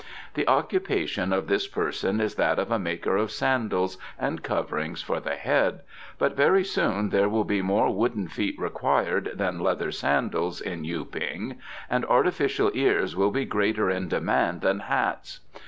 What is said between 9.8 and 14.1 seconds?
sandals in Yu ping, and artificial ears will be greater in